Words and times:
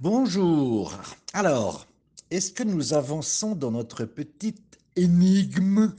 Bonjour. 0.00 0.98
Alors, 1.34 1.86
est-ce 2.30 2.52
que 2.52 2.62
nous 2.62 2.94
avançons 2.94 3.54
dans 3.54 3.70
notre 3.70 4.06
petite 4.06 4.78
énigme? 4.96 5.94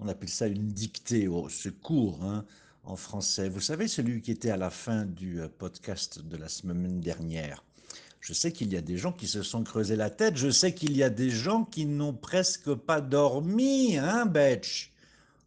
On 0.00 0.08
appelle 0.08 0.28
ça 0.28 0.48
une 0.48 0.72
dictée 0.72 1.28
au 1.28 1.48
secours 1.48 2.24
hein, 2.24 2.44
en 2.82 2.96
français. 2.96 3.48
Vous 3.48 3.60
savez, 3.60 3.86
celui 3.86 4.20
qui 4.20 4.32
était 4.32 4.50
à 4.50 4.56
la 4.56 4.68
fin 4.68 5.04
du 5.04 5.40
euh, 5.40 5.46
podcast 5.46 6.18
de 6.18 6.36
la 6.36 6.48
semaine 6.48 6.98
dernière. 6.98 7.62
Je 8.20 8.32
sais 8.32 8.50
qu'il 8.50 8.72
y 8.72 8.76
a 8.76 8.82
des 8.82 8.98
gens 8.98 9.12
qui 9.12 9.28
se 9.28 9.44
sont 9.44 9.62
creusés 9.62 9.94
la 9.94 10.10
tête. 10.10 10.36
Je 10.36 10.50
sais 10.50 10.74
qu'il 10.74 10.96
y 10.96 11.04
a 11.04 11.10
des 11.10 11.30
gens 11.30 11.62
qui 11.62 11.86
n'ont 11.86 12.14
presque 12.14 12.74
pas 12.74 13.00
dormi, 13.00 13.96
hein, 13.96 14.26
Betch? 14.26 14.92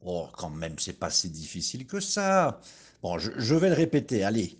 Oh, 0.05 0.30
quand 0.38 0.52
même, 0.52 0.80
c'est 0.80 0.98
pas 0.98 1.09
si 1.09 1.30
difficile 1.30 1.86
que 1.86 2.00
ça. 2.00 2.62
Bon, 3.02 3.18
je, 3.18 3.31
je 3.36 3.55
vais 3.55 3.68
le 3.68 3.76
répéter, 3.76 4.23
allez. 4.23 4.58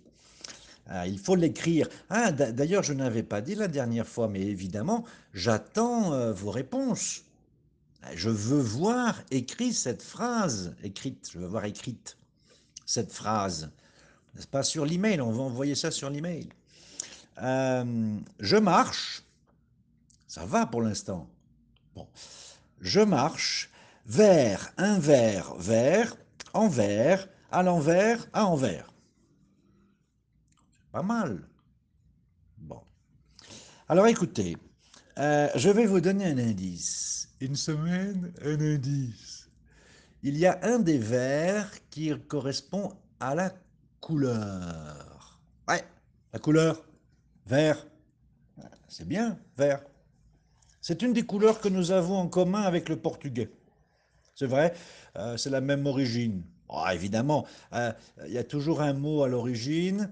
Ah, 0.86 1.06
il 1.06 1.18
faut 1.18 1.34
l'écrire. 1.34 1.88
Ah, 2.10 2.30
d'ailleurs, 2.32 2.82
je 2.82 2.92
n'avais 2.92 3.22
pas 3.22 3.40
dit 3.40 3.54
la 3.54 3.68
dernière 3.68 4.06
fois, 4.06 4.28
mais 4.28 4.42
évidemment, 4.42 5.04
j'attends 5.32 6.12
euh, 6.12 6.32
vos 6.32 6.50
réponses. 6.50 7.22
Je 8.14 8.28
veux 8.28 8.60
voir 8.60 9.22
écrite 9.30 9.74
cette 9.74 10.02
phrase, 10.02 10.74
écrite, 10.82 11.30
je 11.32 11.38
veux 11.38 11.46
voir 11.46 11.64
écrite 11.64 12.18
cette 12.84 13.12
phrase. 13.12 13.70
N'est-ce 14.34 14.46
pas? 14.46 14.62
Sur 14.62 14.84
l'email 14.84 15.20
On 15.22 15.32
va 15.32 15.42
envoyer 15.42 15.74
ça 15.74 15.90
sur 15.90 16.10
l'email. 16.10 16.48
Euh, 17.42 18.16
je 18.40 18.56
marche, 18.56 19.22
ça 20.28 20.44
va 20.44 20.66
pour 20.66 20.82
l'instant. 20.82 21.28
Je 22.80 23.00
marche 23.00 23.70
vers 24.06 24.72
un 24.76 24.98
vers, 24.98 25.54
envers, 26.52 27.28
à 27.50 27.62
l'envers, 27.62 28.26
à 28.32 28.44
envers. 28.44 28.93
Pas 30.94 31.02
mal. 31.02 31.40
Bon. 32.56 32.80
Alors 33.88 34.06
écoutez, 34.06 34.56
euh, 35.18 35.48
je 35.56 35.68
vais 35.68 35.86
vous 35.86 36.00
donner 36.00 36.26
un 36.26 36.38
indice. 36.38 37.34
Une 37.40 37.56
semaine, 37.56 38.32
un 38.44 38.60
indice. 38.60 39.50
Il 40.22 40.38
y 40.38 40.46
a 40.46 40.60
un 40.62 40.78
des 40.78 40.98
vers 40.98 41.68
qui 41.90 42.12
correspond 42.28 42.92
à 43.18 43.34
la 43.34 43.52
couleur. 44.00 45.40
Ouais, 45.66 45.82
la 46.32 46.38
couleur 46.38 46.80
vert. 47.44 47.84
C'est 48.86 49.08
bien, 49.08 49.36
vert. 49.58 49.82
C'est 50.80 51.02
une 51.02 51.12
des 51.12 51.26
couleurs 51.26 51.60
que 51.60 51.68
nous 51.68 51.90
avons 51.90 52.18
en 52.18 52.28
commun 52.28 52.62
avec 52.62 52.88
le 52.88 53.00
portugais. 53.00 53.50
C'est 54.36 54.46
vrai, 54.46 54.74
euh, 55.16 55.36
c'est 55.36 55.50
la 55.50 55.60
même 55.60 55.86
origine. 55.86 56.44
Oh, 56.76 56.88
évidemment, 56.92 57.46
euh, 57.72 57.92
il 58.26 58.32
y 58.32 58.38
a 58.38 58.44
toujours 58.44 58.80
un 58.80 58.94
mot 58.94 59.22
à 59.22 59.28
l'origine 59.28 60.10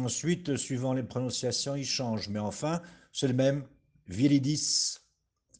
Ensuite, 0.00 0.56
suivant 0.56 0.94
les 0.94 1.02
prononciations, 1.02 1.76
il 1.76 1.84
change. 1.84 2.28
Mais 2.28 2.38
enfin, 2.38 2.80
c'est 3.12 3.28
le 3.28 3.34
même. 3.34 3.64
Viridis 4.06 4.98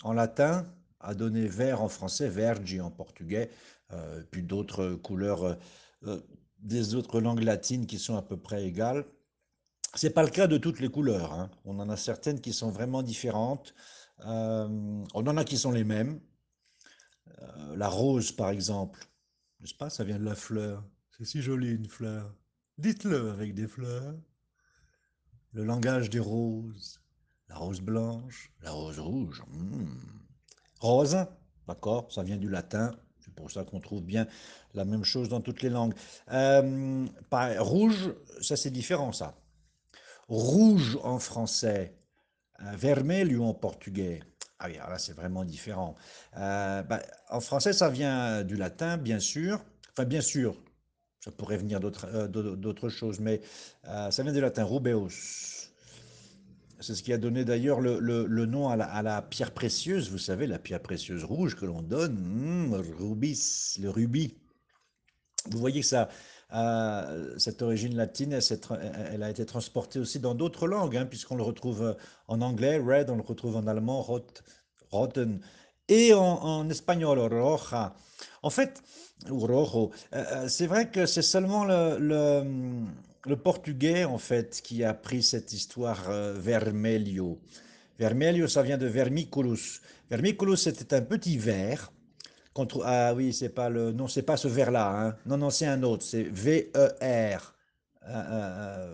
en 0.03 0.13
latin 0.13 0.67
a 0.99 1.15
donné 1.15 1.47
vert 1.47 1.83
en 1.83 1.89
français, 1.89 2.29
vergi 2.29 2.81
en 2.81 2.91
portugais, 2.91 3.51
euh, 3.93 4.23
puis 4.31 4.43
d'autres 4.43 4.95
couleurs 4.95 5.57
euh, 6.05 6.21
des 6.59 6.95
autres 6.95 7.21
langues 7.21 7.43
latines 7.43 7.87
qui 7.87 7.99
sont 7.99 8.17
à 8.17 8.23
peu 8.23 8.37
près 8.37 8.65
égales. 8.65 9.05
Ce 9.95 10.07
n'est 10.07 10.13
pas 10.13 10.23
le 10.23 10.31
cas 10.31 10.47
de 10.47 10.57
toutes 10.57 10.81
les 10.81 10.89
couleurs. 10.89 11.33
Hein. 11.33 11.51
On 11.65 11.79
en 11.79 11.89
a 11.89 11.97
certaines 11.97 12.41
qui 12.41 12.53
sont 12.53 12.71
vraiment 12.71 13.03
différentes. 13.03 13.75
on 14.25 15.05
en 15.15 15.37
a 15.37 15.45
qui 15.45 15.59
sont 15.59 15.73
les 15.73 15.85
mêmes. 15.85 16.21
la 17.77 17.89
rose, 17.89 18.33
par 18.33 18.51
exemple, 18.51 19.10
n'est-ce 19.61 19.75
pas? 19.75 19.91
Ça 19.91 20.05
vient 20.05 20.19
de 20.19 20.25
la 20.25 20.35
fleur. 20.35 20.85
C'est 21.11 21.25
si 21.25 21.43
joli 21.43 21.71
une 21.71 21.89
fleur. 21.89 22.35
Dites-le 22.79 23.31
avec 23.31 23.55
des 23.55 23.67
fleurs. 23.67 24.15
Le 25.53 25.65
langage 25.65 26.11
des 26.11 26.21
roses. 26.21 27.01
La 27.49 27.57
rose 27.57 27.81
blanche, 27.81 28.53
la 28.63 28.71
rose 28.71 29.01
rouge. 29.01 29.43
Hmm. 29.49 29.97
Rose, 30.79 31.17
d'accord, 31.67 32.11
ça 32.13 32.23
vient 32.23 32.37
du 32.37 32.49
latin. 32.49 32.93
C'est 33.19 33.35
pour 33.35 33.51
ça 33.51 33.65
qu'on 33.65 33.81
trouve 33.81 34.03
bien 34.03 34.29
la 34.73 34.85
même 34.85 35.03
chose 35.03 35.29
dans 35.29 35.41
toutes 35.41 35.63
les 35.63 35.69
langues. 35.69 35.95
Euh, 36.31 37.07
rouge, 37.59 38.15
ça 38.41 38.57
c'est 38.57 38.71
différent 38.71 39.13
ça. 39.13 39.37
Rouge 40.29 40.97
en 41.03 41.19
français, 41.19 41.99
euh, 42.61 42.77
vermelho 42.77 43.43
en 43.43 43.53
portugais. 43.53 44.21
Ah 44.61 44.67
oui, 44.69 44.75
là 44.77 44.99
c'est 44.99 45.15
vraiment 45.15 45.45
différent. 45.45 45.95
Euh, 46.37 46.83
bah, 46.83 47.01
en 47.31 47.41
français, 47.41 47.73
ça 47.73 47.89
vient 47.89 48.45
du 48.45 48.57
latin, 48.57 48.99
bien 48.99 49.19
sûr. 49.19 49.65
Enfin, 49.93 50.05
bien 50.05 50.21
sûr, 50.21 50.55
ça 51.19 51.31
pourrait 51.31 51.57
venir 51.57 51.81
d'autres 51.81 52.07
euh, 52.07 52.89
choses, 52.91 53.21
mais 53.21 53.41
euh, 53.89 54.11
ça 54.11 54.23
vient 54.23 54.35
du 54.35 54.41
latin 54.41 54.65
rubeus. 54.65 55.71
C'est 56.79 56.95
ce 56.95 57.03
qui 57.03 57.13
a 57.15 57.19
donné 57.19 57.45
d'ailleurs 57.45 57.81
le, 57.81 57.99
le, 58.01 58.47
nom 58.47 58.69
à 58.69 58.77
la, 58.77 58.85
à 58.85 59.03
la, 59.03 59.23
pierre 59.23 59.53
précieuse, 59.53 60.11
vous 60.11 60.19
savez, 60.19 60.47
la 60.47 60.59
pierre 60.59 60.81
précieuse 60.81 61.25
rouge 61.25 61.57
que 61.57 61.65
l'on 61.65 61.83
donne, 61.83 62.17
hmm, 62.19 62.75
rubis, 62.99 63.79
le 63.81 63.89
rubis. 63.89 64.35
Vous 65.51 65.59
voyez 65.59 65.81
que 65.81 65.87
ça, 65.87 66.11
euh, 66.55 67.39
cette 67.39 67.63
origine 67.63 67.97
latine, 67.97 68.39
elle, 69.13 69.23
a 69.23 69.31
été 69.31 69.47
transportée 69.47 69.99
aussi 69.99 70.19
dans 70.19 70.35
d'autres 70.35 70.67
langues, 70.67 70.97
hein, 70.97 71.07
puisqu'on 71.07 71.37
le 71.37 71.43
retrouve 71.43 71.97
en 72.29 72.41
anglais, 72.41 72.79
red, 72.79 73.11
on 73.11 73.17
le 73.17 73.23
retrouve 73.23 73.57
en 73.57 73.67
allemand, 73.67 74.03
rot, 74.03 74.27
roten, 74.91 75.41
et 75.89 76.15
en, 76.15 76.69
espagnol, 76.71 77.19
roja. 77.19 77.95
En 78.43 78.51
fait, 78.51 78.83
euh, 79.29 79.89
euh, 80.15 80.49
c'est 80.49 80.67
vrai 80.67 80.91
que 80.91 81.07
c'est 81.07 81.23
seulement 81.23 81.65
le, 81.65 83.35
portugais, 83.43 84.05
en 84.05 84.19
fait, 84.19 84.61
qui 84.63 84.85
a 84.85 84.95
pris 84.95 85.23
cette 85.23 85.53
histoire 85.53 86.09
euh, 86.09 86.35
vermelho. 86.39 87.39
Vermelho, 87.99 88.49
ça 88.49 88.63
vient 88.63 88.79
de 88.79 88.87
vermiculus. 88.87 89.81
Vermiculus, 90.11 90.57
c'était 90.57 90.95
un 90.95 91.03
petit 91.03 91.37
verre. 91.37 91.93
Contre, 92.53 92.83
ah 92.85 93.15
oui, 93.15 93.33
c'est 93.33 93.51
pas 93.51 93.69
le, 93.69 93.93
non, 93.93 94.09
c'est 94.09 94.23
pas 94.23 94.37
ce 94.37 94.49
verre-là. 94.49 94.91
Hein. 94.91 95.17
Non, 95.27 95.37
non, 95.37 95.51
c'est 95.51 95.67
un 95.67 95.83
autre. 95.83 96.05
C'est 96.05 96.25
V-E-R, 96.25 97.55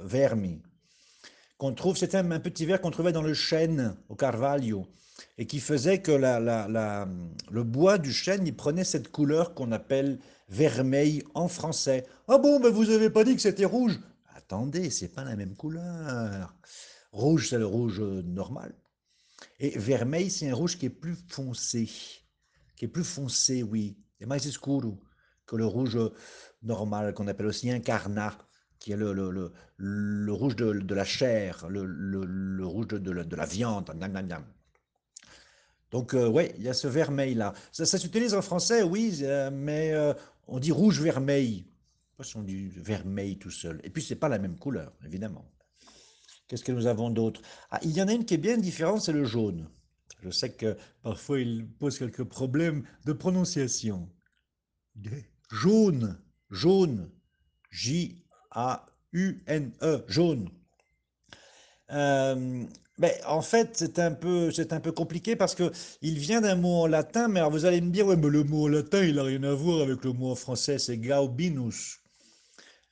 vermi. 0.04 0.62
Qu'on 1.56 1.72
trouve, 1.72 1.96
c'était 1.96 2.18
un, 2.18 2.30
un, 2.30 2.40
petit 2.40 2.66
verre 2.66 2.80
qu'on 2.80 2.90
trouvait 2.90 3.12
dans 3.12 3.22
le 3.22 3.32
chêne 3.32 3.96
au 4.10 4.14
Carvalho 4.14 4.86
et 5.38 5.46
qui 5.46 5.60
faisait 5.60 6.02
que 6.02 6.12
le 6.12 7.62
bois 7.62 7.98
du 7.98 8.12
chêne, 8.12 8.46
il 8.46 8.54
prenait 8.54 8.84
cette 8.84 9.10
couleur 9.10 9.54
qu'on 9.54 9.72
appelle 9.72 10.18
vermeil 10.48 11.22
en 11.34 11.48
français. 11.48 12.06
Ah 12.28 12.38
bon, 12.38 12.60
mais 12.60 12.70
vous 12.70 12.86
n'avez 12.86 13.10
pas 13.10 13.24
dit 13.24 13.34
que 13.34 13.42
c'était 13.42 13.64
rouge 13.64 13.98
Attendez, 14.34 14.90
c'est 14.90 15.08
pas 15.08 15.24
la 15.24 15.34
même 15.34 15.56
couleur. 15.56 16.54
Rouge, 17.12 17.48
c'est 17.50 17.58
le 17.58 17.66
rouge 17.66 18.00
normal. 18.00 18.74
Et 19.58 19.78
vermeil, 19.78 20.30
c'est 20.30 20.48
un 20.48 20.54
rouge 20.54 20.78
qui 20.78 20.86
est 20.86 20.90
plus 20.90 21.16
foncé. 21.28 21.90
Qui 22.76 22.84
est 22.84 22.88
plus 22.88 23.04
foncé, 23.04 23.62
oui. 23.62 23.97
Et 24.20 24.26
mais 24.26 24.38
scuro 24.38 24.98
que 25.47 25.56
le 25.56 25.66
rouge 25.66 25.98
normal, 26.62 27.14
qu'on 27.14 27.28
appelle 27.28 27.47
aussi 27.47 27.70
un 27.70 27.81
carnat, 27.81 28.37
qui 28.78 28.92
est 28.92 28.97
le, 28.97 29.12
le, 29.12 30.32
rouge 30.32 30.56
de, 30.56 30.94
la 30.94 31.04
chair, 31.04 31.66
le, 31.69 32.65
rouge 32.65 32.88
de, 32.88 32.98
de, 32.98 33.36
la 33.36 33.47
viande. 33.47 33.91
Donc, 35.91 36.15
euh, 36.15 36.28
oui, 36.28 36.50
il 36.56 36.65
y 36.65 36.69
a 36.69 36.75
ce 36.75 36.88
vermeil-là. 36.88 37.54
Ça, 37.72 37.86
s'utilise 37.86 38.34
en 38.34 38.42
français, 38.42 38.82
oui, 38.82 39.20
euh, 39.22 39.50
mais 39.53 39.92
euh, 39.92 40.12
on 40.47 40.59
dit 40.59 40.72
rouge-vermeil. 40.72 41.66
Pas 42.16 42.25
si 42.25 42.36
on 42.36 42.42
dit 42.42 42.69
vermeil 42.69 43.38
tout 43.38 43.50
seul. 43.50 43.81
Et 43.84 43.91
puis, 43.91 44.03
ce 44.03 44.15
n'est 44.15 44.20
pas 44.20 44.28
la 44.28 44.38
même 44.38 44.59
couleur, 44.59 44.92
évidemment. 45.04 45.44
Qu'est-ce 46.48 46.65
que 46.65 46.72
nous 46.72 46.86
avons 46.86 47.10
d'autre? 47.10 47.41
Ah, 47.70 47.81
Il 47.82 47.92
y 47.92 48.03
en 48.03 48.09
a 48.09 48.12
une 48.12 48.25
qui 48.25 48.34
est 48.34 48.38
bien 48.38 48.56
différente, 48.56 49.03
c'est 49.03 49.12
le 49.12 49.25
jaune. 49.25 49.69
Je 50.22 50.31
sais 50.31 50.53
que 50.53 50.77
parfois, 51.03 51.41
il 51.41 51.66
pose 51.66 51.99
quelques 51.99 52.25
problèmes 52.25 52.84
de 53.04 53.12
prononciation. 53.12 54.09
Jaune, 55.50 56.18
jaune, 56.51 57.10
J-A-U-N-E, 57.71 58.15
jaune. 60.09 60.51
Euh, 61.92 62.65
mais 62.98 63.21
en 63.27 63.42
fait, 63.42 63.71
c'est 63.74 63.98
un 63.98 64.13
peu, 64.13 64.51
c'est 64.51 64.72
un 64.72 64.80
peu 64.80 64.92
compliqué 64.92 65.36
parce 65.36 65.54
que 65.54 65.71
il 66.01 66.19
vient 66.19 66.41
d'un 66.41 66.57
mot 66.57 66.83
en 66.83 66.86
latin, 66.86 67.28
mais 67.28 67.41
alors 67.41 67.53
vous 67.53 67.66
allez 67.66 67.80
me 67.80 67.91
dire, 67.91 68.07
mais 68.07 68.16
le 68.16 68.45
mot 68.45 68.65
en 68.65 68.69
latin, 68.69 69.03
il 69.04 69.16
n'a 69.16 69.24
rien 69.24 69.42
à 69.42 69.53
voir 69.53 69.83
avec 69.83 70.03
le 70.04 70.12
mot 70.12 70.30
en 70.30 70.34
français, 70.34 70.78
c'est 70.78 70.98
galbinus. 70.98 72.01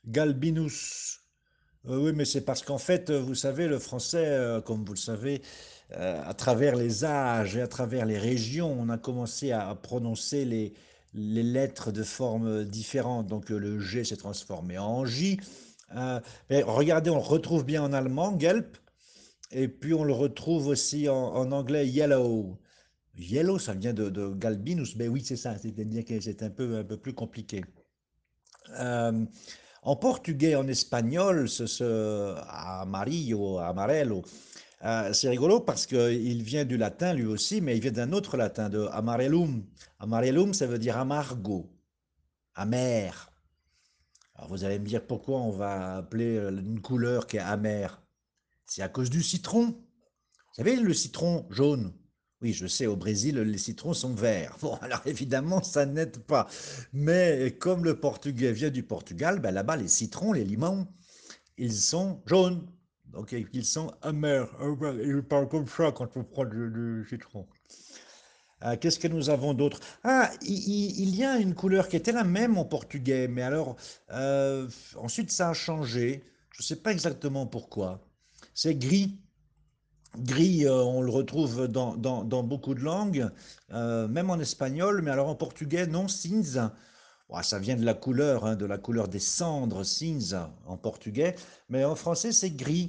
Galbinus. 0.05 1.21
Euh, 1.87 1.97
oui, 1.97 2.13
mais 2.13 2.25
c'est 2.25 2.41
parce 2.41 2.61
qu'en 2.61 2.77
fait, 2.77 3.11
vous 3.11 3.35
savez, 3.35 3.67
le 3.67 3.79
français, 3.79 4.25
euh, 4.27 4.61
comme 4.61 4.85
vous 4.85 4.93
le 4.93 4.99
savez, 4.99 5.41
à 5.93 6.33
travers 6.33 6.75
les 6.75 7.05
âges 7.05 7.55
et 7.55 7.61
à 7.61 7.67
travers 7.67 8.05
les 8.05 8.17
régions, 8.17 8.75
on 8.79 8.89
a 8.89 8.97
commencé 8.97 9.51
à 9.51 9.73
prononcer 9.75 10.45
les, 10.45 10.73
lettres 11.13 11.91
de 11.91 12.03
forme 12.03 12.65
différente. 12.65 13.27
Donc 13.27 13.49
le 13.49 13.79
G 13.79 14.03
s'est 14.03 14.17
transformé 14.17 14.77
en 14.77 15.05
J. 15.05 15.39
mais 16.49 16.63
regardez, 16.63 17.09
on 17.11 17.15
le 17.15 17.21
retrouve 17.21 17.63
bien 17.65 17.83
en 17.83 17.93
allemand, 17.93 18.37
Gelb. 18.39 18.65
Et 19.51 19.67
puis 19.67 19.93
on 19.93 20.03
le 20.03 20.13
retrouve 20.13 20.67
aussi 20.67 21.07
en, 21.07 21.51
anglais 21.51 21.87
yellow. 21.87 22.57
Yellow, 23.17 23.59
ça 23.59 23.73
vient 23.73 23.93
de, 23.93 24.33
galbinus. 24.33 24.97
Ben 24.97 25.09
oui, 25.09 25.23
c'est 25.23 25.37
ça, 25.37 25.57
c'est-à-dire 25.57 26.03
un 26.41 26.49
peu, 26.49 26.77
un 26.77 26.83
peu 26.83 26.97
plus 26.97 27.13
compliqué. 27.13 27.63
Euh, 28.79 29.25
en 29.83 29.95
portugais, 29.95 30.55
en 30.55 30.67
espagnol, 30.67 31.47
ce, 31.47 31.67
ce 31.67 32.35
amarillo, 32.49 33.59
amarelo, 33.59 34.23
Euh, 34.83 35.13
c'est 35.13 35.29
rigolo 35.29 35.59
parce 35.59 35.85
qu'il 35.85 36.43
vient 36.43 36.65
du 36.65 36.77
latin 36.77 37.13
lui 37.13 37.25
aussi, 37.25 37.61
mais 37.61 37.77
il 37.77 37.81
vient 37.81 37.91
d'un 37.91 38.11
autre 38.11 38.37
latin, 38.37 38.69
de 38.69 38.87
amarellum. 38.91 39.63
Amarellum, 39.99 40.53
ça 40.53 40.67
veut 40.67 40.79
dire 40.79 40.97
amargo, 40.97 41.71
amer. 42.55 43.31
Alors 44.35 44.49
vous 44.49 44.63
allez 44.65 44.79
me 44.79 44.85
dire 44.85 45.05
pourquoi 45.05 45.39
on 45.39 45.51
va 45.51 45.97
appeler 45.97 46.37
euh, 46.37 46.49
une 46.49 46.81
couleur 46.81 47.27
qui 47.27 47.37
est 47.37 47.39
amère. 47.39 48.01
C'est 48.65 48.81
à 48.81 48.89
cause 48.89 49.09
du 49.09 49.23
citron. 49.23 49.67
Vous 49.67 50.63
savez, 50.63 50.75
le 50.75 50.93
citron 50.93 51.45
jaune. 51.49 51.93
Oui, 52.41 52.51
je 52.53 52.67
sais, 52.67 52.85
au 52.85 52.97
Brésil, 52.97 53.37
les 53.39 53.57
citrons 53.57 53.93
sont 53.93 54.13
verts. 54.13 54.57
Bon, 54.61 54.75
alors 54.81 55.01
évidemment, 55.05 55.63
ça 55.63 55.85
n'aide 55.85 56.17
pas. 56.19 56.47
Mais 56.93 57.55
comme 57.59 57.85
le 57.85 57.99
portugais 57.99 58.51
vient 58.51 58.69
du 58.69 58.83
Portugal, 58.83 59.39
ben 59.39 59.51
là-bas, 59.51 59.77
les 59.77 59.87
citrons, 59.87 60.33
les 60.33 60.43
limons, 60.43 60.87
ils 61.57 61.73
sont 61.73 62.21
jaunes. 62.25 62.67
Ils 63.53 63.65
sont 63.65 63.91
amers. 64.01 64.47
Ils 65.03 65.23
parlent 65.23 65.47
comme 65.47 65.67
ça 65.67 65.91
quand 65.91 66.15
on 66.15 66.23
prend 66.23 66.45
du, 66.45 67.05
citron. 67.09 67.47
Euh, 68.63 68.75
Qu'est-ce 68.79 68.99
que 68.99 69.07
nous 69.07 69.29
avons 69.29 69.53
d'autre? 69.53 69.79
Ah, 70.03 70.31
il, 70.41 71.15
y 71.15 71.23
a 71.23 71.37
une 71.37 71.55
couleur 71.55 71.87
qui 71.87 71.97
était 71.97 72.11
la 72.11 72.23
même 72.23 72.57
en 72.57 72.65
portugais, 72.65 73.27
mais 73.27 73.41
alors, 73.41 73.75
euh, 74.11 74.67
ensuite, 74.97 75.31
ça 75.31 75.49
a 75.49 75.53
changé. 75.53 76.23
Je 76.51 76.61
ne 76.61 76.65
sais 76.65 76.77
pas 76.77 76.91
exactement 76.91 77.45
pourquoi. 77.45 78.01
C'est 78.53 78.75
gris. 78.75 79.19
Gris, 80.17 80.65
euh, 80.65 80.73
on 80.83 81.01
le 81.01 81.11
retrouve 81.11 81.67
dans, 81.67 81.95
dans, 81.97 82.43
beaucoup 82.43 82.73
de 82.73 82.79
langues, 82.79 83.29
euh, 83.73 84.07
même 84.07 84.29
en 84.29 84.39
espagnol, 84.39 85.01
mais 85.01 85.11
alors 85.11 85.27
en 85.27 85.35
portugais, 85.35 85.87
non, 85.87 86.07
cinza. 86.07 86.73
Ça 87.41 87.59
vient 87.59 87.75
de 87.75 87.83
la 87.83 87.93
couleur, 87.93 88.45
hein, 88.45 88.55
de 88.55 88.65
la 88.65 88.77
couleur 88.77 89.07
des 89.07 89.19
cendres, 89.19 89.83
cinza 89.83 90.55
en 90.65 90.77
portugais, 90.77 91.35
mais 91.69 91.83
en 91.83 91.95
français, 91.95 92.31
c'est 92.31 92.51
gris. 92.51 92.87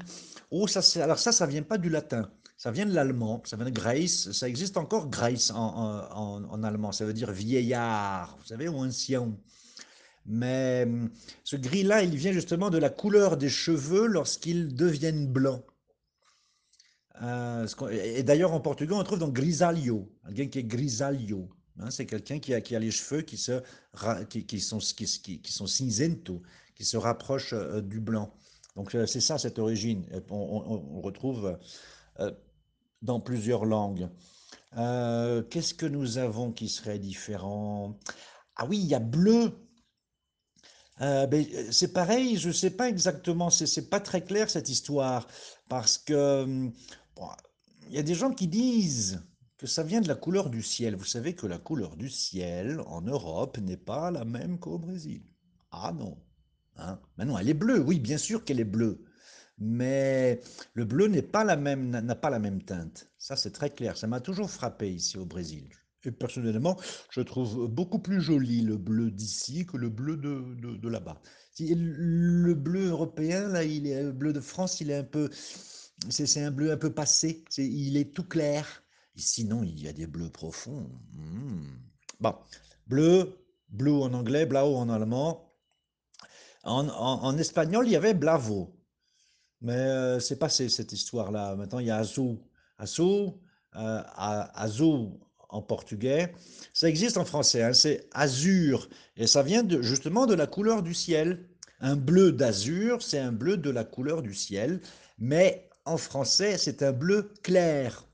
Oh, 0.51 0.67
ça, 0.67 0.81
alors 1.03 1.19
ça, 1.19 1.33
ça 1.33 1.47
vient 1.47 1.63
pas 1.63 1.79
du 1.79 1.89
latin, 1.89 2.31
ça 2.57 2.71
vient 2.71 2.87
de 2.87 2.95
l'allemand, 2.95 3.43
ça 3.45 3.57
vient 3.57 3.67
de 3.67 3.71
Grace, 3.71 4.31
ça 4.33 4.49
existe 4.49 4.77
encore 4.77 5.09
Grace 5.09 5.51
en, 5.51 5.57
en, 5.57 6.45
en, 6.45 6.63
allemand, 6.63 6.93
ça 6.93 7.05
veut 7.05 7.13
dire 7.13 7.33
vieillard, 7.33 8.37
vous 8.39 8.47
savez, 8.47 8.69
ou 8.69 8.77
ancien. 8.77 9.37
Mais 10.27 10.85
hum, 10.87 11.11
ce 11.45 11.57
gris-là, 11.57 12.03
il 12.03 12.17
vient 12.17 12.33
justement 12.33 12.71
de 12.71 12.79
la 12.79 12.91
couleur 12.91 13.37
des 13.37 13.49
cheveux 13.49 14.07
lorsqu'ils 14.07 14.75
deviennent 14.75 15.27
blancs. 15.27 15.65
Euh, 17.23 17.67
et 17.91 18.23
d'ailleurs, 18.23 18.53
en 18.53 18.61
portugais, 18.61 18.95
on 18.95 19.03
trouve 19.03 19.19
donc 19.19 19.33
grisalho, 19.33 20.13
quelqu'un 20.27 20.49
qui 20.49 20.59
est 20.59 20.65
grisalho. 20.65 21.49
Hein, 21.79 21.91
c'est 21.91 22.07
quelqu'un 22.07 22.39
qui 22.39 22.55
a, 22.55 22.79
les 22.79 22.91
cheveux 22.91 23.23
qui, 23.23 23.37
se, 23.37 23.61
sont, 24.61 25.67
cinzento, 25.67 26.43
qui 26.75 26.85
se 26.85 26.97
rapprochent 26.97 27.53
euh, 27.53 27.83
du 27.83 28.01
blanc. 28.01 28.33
Donc 28.77 28.95
euh, 28.95 29.07
c'est 29.07 29.21
ça 29.21 29.39
cette 29.39 29.59
origine. 29.59 30.07
On, 30.31 31.01
retrouve 31.01 31.59
euh, 32.21 32.33
dans 33.03 33.21
plusieurs 33.21 33.65
langues. 33.65 34.09
Qu'est-ce 34.73 35.75
que 35.75 35.87
nous 35.87 36.19
avons 36.19 36.53
qui 36.53 36.69
serait 36.69 36.99
différent? 36.99 37.99
Ah 38.57 38.67
oui, 38.67 38.79
il 38.79 38.87
y 38.87 38.95
a 38.95 38.99
bleu. 38.99 39.53
Ben, 40.99 41.47
c'est 41.71 41.93
pareil, 41.93 42.39
je 42.39 42.49
ne 42.49 42.53
sais 42.53 42.71
pas 42.71 42.89
exactement, 42.89 43.51
c'est 43.51 43.91
pas 43.91 44.01
très 44.01 44.23
clair 44.23 44.49
cette 44.49 44.71
histoire, 44.71 45.27
parce 45.69 45.99
que 45.99 46.43
hum, 46.43 46.73
il 47.89 47.95
y 47.95 47.99
a 47.99 48.03
des 48.03 48.15
gens 48.15 48.33
qui 48.33 48.49
disent 48.49 49.23
que 49.67 49.73
ça 49.73 49.83
vient 49.83 50.01
de 50.01 50.07
la 50.07 50.15
couleur 50.15 50.49
du 50.49 50.63
ciel. 50.63 50.95
Vous 50.95 51.05
savez 51.05 51.35
que 51.35 51.45
la 51.49 51.59
couleur 51.59 51.97
du 51.97 52.09
ciel 52.09 52.81
en 52.87 53.03
Europe 53.03 53.59
n'est 53.59 53.77
pas 53.77 54.13
la 54.13 54.25
même 54.25 54.61
qu'au 54.61 54.79
Brésil. 54.79 55.23
Ah 55.73 55.93
non. 55.93 56.17
Hein 56.77 57.01
Maintenant, 57.17 57.37
elle 57.37 57.49
est 57.49 57.55
bleue, 57.55 57.81
oui, 57.81 57.99
bien 57.99 58.17
sûr 58.17 58.45
qu'elle 58.45 58.61
est 58.61 58.65
bleue. 58.65 59.05
Mais 59.59 60.41
le 60.75 60.85
bleu 60.85 61.09
n'est 61.09 61.21
pas 61.21 61.43
la 61.43 61.57
même, 61.57 61.91
n'a 61.91 62.15
pas 62.15 62.31
la 62.31 62.39
même 62.39 62.63
teinte. 62.63 63.11
Ça, 63.19 63.35
c'est 63.35 63.51
très 63.51 63.71
clair. 63.71 63.97
Ça 63.97 64.07
m'a 64.07 64.21
toujours 64.21 64.49
frappé 64.49 64.95
ici 64.95 65.19
au 65.19 65.27
Brésil. 65.27 65.69
Et 66.05 66.13
personnellement, 66.13 66.77
je 67.11 67.23
trouve 67.23 67.67
beaucoup 67.67 67.99
plus 67.99 68.21
joli 68.21 68.61
le 68.61 68.77
bleu 68.77 69.11
d'ici 69.11 69.67
que 69.67 69.77
le 69.77 69.89
bleu 69.89 70.17
de, 70.17 70.77
de, 70.77 70.89
là-bas. 70.89 71.21
Le 71.59 72.55
bleu 72.55 72.91
européen, 72.91 73.49
là, 73.49 73.65
il 73.65 73.89
est, 73.89 74.05
le 74.05 74.13
bleu 74.13 74.33
de 74.33 74.41
France, 74.41 74.81
il 74.81 74.93
est 74.93 74.99
un 74.99 75.03
peu, 75.03 75.29
c'est 76.09 76.45
un 76.45 76.53
bleu 76.53 76.71
un 76.71 76.77
peu 76.77 76.93
passé, 76.93 77.43
il 77.59 77.97
est 77.97 78.15
tout 78.15 78.23
clair. 78.23 78.86
Sinon, 79.17 79.63
il 79.63 79.81
y 79.81 79.89
a 79.89 79.93
des 79.93 80.07
bleus 80.07 80.31
profonds. 80.31 80.91
Mmh. 81.13 81.67
Bon, 82.21 82.35
bleu, 82.87 83.39
blue 83.69 84.03
en 84.03 84.13
anglais, 84.13 84.47
blau 84.47 84.77
en 84.77 84.89
allemand. 84.89 85.43
En, 86.65 87.39
espagnol, 87.39 87.87
il 87.87 87.93
y 87.93 87.97
avait 87.97 88.15
blavo. 88.15 88.77
Mais 89.61 89.75
euh, 89.75 90.21
c'est 90.21 90.39
passé 90.39 90.69
cette 90.69 90.93
histoire-là. 90.93 91.55
Maintenant, 91.55 91.79
il 91.79 91.87
y 91.87 91.91
a 91.91 91.97
azul. 91.97 92.39
Azul, 92.79 93.33
euh, 93.77 94.03
azul 94.15 95.13
en 95.49 95.63
portugais. 95.63 96.35
Ça 96.75 96.89
existe 96.89 97.17
en 97.17 97.25
français, 97.25 97.63
hein, 97.63 97.73
c'est 97.73 98.09
azur. 98.13 98.89
Et 99.17 99.27
ça 99.27 99.43
vient 99.43 99.65
justement 99.81 100.27
de 100.27 100.35
la 100.35 100.47
couleur 100.47 100.83
du 100.83 100.93
ciel. 100.93 101.49
Un 101.81 101.97
bleu 101.97 102.33
d'azur, 102.33 103.03
c'est 103.03 103.19
un 103.19 103.33
bleu 103.33 103.57
de 103.57 103.71
la 103.71 103.85
couleur 103.85 104.23
du 104.23 104.35
ciel. 104.35 104.81
Mais 105.19 105.69
en 105.85 105.97
français, 105.97 106.59
c'est 106.59 106.83
un 106.83 106.93
bleu 106.93 107.33
clair. 107.43 108.06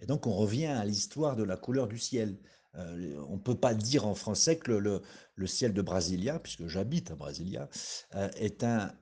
Et 0.00 0.06
donc 0.06 0.26
on 0.26 0.32
revient 0.32 0.66
à 0.66 0.84
l'histoire 0.84 1.36
de 1.36 1.42
la 1.42 1.56
couleur 1.56 1.88
du 1.88 1.98
ciel. 1.98 2.38
Euh, 2.76 3.22
on 3.28 3.34
ne 3.34 3.40
peut 3.40 3.58
pas 3.58 3.74
dire 3.74 4.06
en 4.06 4.14
français 4.14 4.56
que 4.56 4.72
le, 4.72 5.02
ciel 5.46 5.72
de 5.72 5.82
Brasilia, 5.82 6.38
puisque 6.38 6.66
j'habite 6.66 7.10
à 7.10 7.16
Brasilia, 7.16 7.68
euh, 8.14 8.28
est 8.36 8.62
un, 8.64 8.92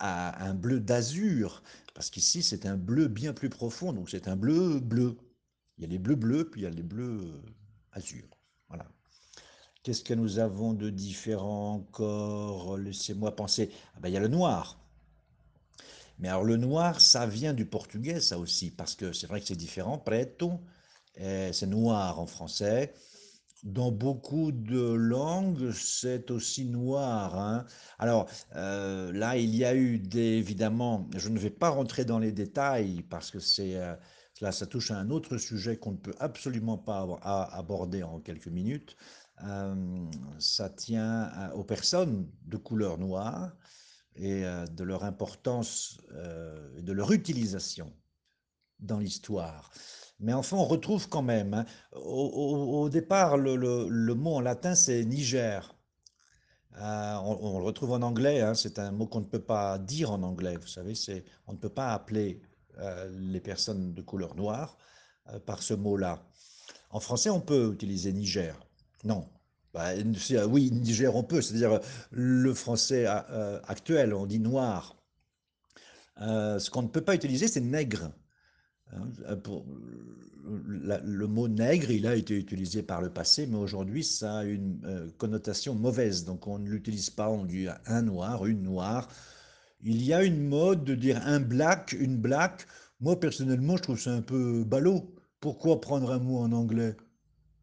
un 0.00 0.54
bleu 0.54 0.80
d'azur, 0.80 1.62
parce 1.94 2.10
qu'ici 2.10 2.42
c'est 2.42 2.66
un 2.66 2.76
bleu 2.76 3.08
bien 3.08 3.32
plus 3.32 3.50
profond, 3.50 3.92
donc 3.92 4.10
c'est 4.10 4.28
un 4.28 4.36
bleu 4.36 4.80
bleu. 4.80 5.16
Il 5.76 5.82
y 5.82 5.84
a 5.84 5.88
les 5.88 5.98
bleus 5.98 6.16
bleus, 6.16 6.48
puis 6.50 6.62
il 6.62 6.64
y 6.64 6.66
a 6.66 6.70
les 6.70 6.82
bleus 6.82 7.20
euh, 7.22 7.42
azur. 7.92 8.24
Voilà. 8.68 8.86
Qu'est-ce 9.82 10.02
que 10.02 10.14
nous 10.14 10.38
avons 10.38 10.72
de 10.72 10.90
différent 10.90 11.74
encore? 11.74 12.76
Laissez-moi 12.76 13.34
penser. 13.36 13.70
Ah 13.94 14.00
ben, 14.00 14.08
il 14.08 14.14
y 14.14 14.16
a 14.16 14.20
le 14.20 14.28
noir. 14.28 14.80
Mais 16.18 16.28
alors 16.28 16.44
le 16.44 16.56
noir, 16.56 17.00
ça 17.00 17.26
vient 17.26 17.54
du 17.54 17.66
portugais, 17.66 18.20
ça 18.20 18.38
aussi, 18.38 18.70
parce 18.70 18.94
que 18.94 19.12
c'est 19.12 19.26
vrai 19.26 19.40
que 19.40 19.46
c'est 19.46 19.56
différent. 19.56 19.98
Preto, 19.98 20.60
c'est 21.16 21.66
noir 21.66 22.20
en 22.20 22.26
français. 22.26 22.92
Dans 23.64 23.90
beaucoup 23.90 24.52
de 24.52 24.80
langues, 24.92 25.72
c'est 25.72 26.30
aussi 26.30 26.64
noir. 26.64 27.36
Hein. 27.36 27.66
Alors 27.98 28.28
euh, 28.54 29.12
là, 29.12 29.36
il 29.36 29.54
y 29.56 29.64
a 29.64 29.74
eu 29.74 29.98
des, 29.98 30.36
évidemment, 30.38 31.08
je 31.16 31.28
ne 31.28 31.38
vais 31.38 31.50
pas 31.50 31.68
rentrer 31.70 32.04
dans 32.04 32.20
les 32.20 32.30
détails 32.30 33.02
parce 33.02 33.32
que 33.32 33.40
c'est 33.40 33.76
euh, 33.76 33.96
là, 34.40 34.52
ça 34.52 34.66
touche 34.66 34.92
à 34.92 34.96
un 34.98 35.10
autre 35.10 35.38
sujet 35.38 35.76
qu'on 35.76 35.92
ne 35.92 35.96
peut 35.96 36.14
absolument 36.20 36.78
pas 36.78 37.18
aborder 37.52 38.04
en 38.04 38.20
quelques 38.20 38.46
minutes. 38.46 38.96
Euh, 39.44 40.06
ça 40.38 40.70
tient 40.70 41.50
aux 41.54 41.64
personnes 41.64 42.28
de 42.46 42.56
couleur 42.56 42.96
noire 42.98 43.56
et 44.18 44.44
euh, 44.44 44.66
de 44.66 44.84
leur 44.84 45.04
importance 45.04 45.98
euh, 46.12 46.80
de 46.80 46.92
leur 46.92 47.12
utilisation 47.12 47.92
dans 48.80 48.98
l'histoire. 48.98 49.70
Mais 50.20 50.32
enfin, 50.32 50.56
on 50.56 50.64
retrouve 50.64 51.08
quand 51.08 51.22
même, 51.22 51.54
hein, 51.54 51.64
au, 51.92 52.88
départ, 52.88 53.36
le, 53.36 54.14
mot 54.14 54.34
en 54.34 54.40
latin, 54.40 54.74
c'est 54.74 55.04
Niger. 55.04 55.74
Euh, 56.76 57.16
on, 57.24 57.58
le 57.58 57.64
retrouve 57.64 57.92
en 57.92 58.02
anglais, 58.02 58.40
hein, 58.40 58.54
c'est 58.54 58.78
un 58.78 58.90
mot 58.90 59.06
qu'on 59.06 59.20
ne 59.20 59.26
peut 59.26 59.42
pas 59.42 59.78
dire 59.78 60.10
en 60.10 60.22
anglais, 60.22 60.56
vous 60.56 60.66
savez, 60.66 60.94
on 61.46 61.52
ne 61.52 61.58
peut 61.58 61.68
pas 61.68 61.92
appeler 61.92 62.40
les 63.10 63.40
personnes 63.40 63.92
de 63.92 64.02
couleur 64.02 64.36
noire 64.36 64.78
par 65.46 65.64
ce 65.64 65.74
mot-là. 65.74 66.22
En 66.90 67.00
français, 67.00 67.28
on 67.28 67.40
peut 67.40 67.72
utiliser 67.72 68.12
Niger. 68.12 68.56
Non, 69.02 69.28
bah, 69.78 69.94
oui, 70.48 70.72
Niger, 70.72 71.14
on 71.14 71.22
peut, 71.22 71.40
c'est-à-dire 71.40 71.78
le 72.10 72.52
français 72.52 73.04
euh, 73.06 73.60
actuel, 73.68 74.12
on 74.12 74.26
dit 74.26 74.40
noir. 74.40 74.96
Euh, 76.20 76.58
ce 76.58 76.68
qu'on 76.68 76.82
ne 76.82 76.88
peut 76.88 77.00
pas 77.00 77.14
utiliser, 77.14 77.46
c'est 77.46 77.60
nègre. 77.60 78.10
Euh, 78.94 79.36
le 80.44 81.26
mot 81.28 81.46
nègre, 81.46 81.92
il 81.92 82.08
a 82.08 82.16
été 82.16 82.36
utilisé 82.36 82.82
par 82.82 83.00
le 83.00 83.10
passé, 83.10 83.46
mais 83.46 83.56
aujourd'hui, 83.56 84.02
ça 84.02 84.38
a 84.38 84.44
une 84.44 84.80
euh, 84.84 85.08
connotation 85.16 85.76
mauvaise. 85.76 86.24
Donc, 86.24 86.48
on 86.48 86.58
ne 86.58 86.68
l'utilise 86.68 87.10
pas, 87.10 87.30
on 87.30 87.44
dit 87.44 87.68
un 87.86 88.02
noir, 88.02 88.46
une 88.46 88.62
noire. 88.64 89.08
Il 89.80 90.02
y 90.02 90.12
a 90.12 90.24
une 90.24 90.48
mode 90.48 90.82
de 90.82 90.96
dire 90.96 91.20
un 91.24 91.38
black, 91.38 91.92
une 91.92 92.16
black. 92.16 92.66
Moi, 92.98 93.20
personnellement, 93.20 93.76
je 93.76 93.82
trouve 93.82 94.00
ça 94.00 94.10
un 94.10 94.22
peu 94.22 94.64
ballot. 94.64 95.14
Pourquoi 95.38 95.80
prendre 95.80 96.10
un 96.10 96.18
mot 96.18 96.38
en 96.38 96.50
anglais? 96.50 96.96